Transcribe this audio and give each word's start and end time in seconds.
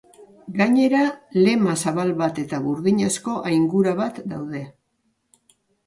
Gainera, 0.61 1.01
lema 1.41 1.75
zabal 1.85 2.15
bat 2.23 2.43
eta 2.47 2.63
burdinazko 2.65 3.39
aingura 3.53 3.97
bat 4.05 4.23
daude. 4.37 4.67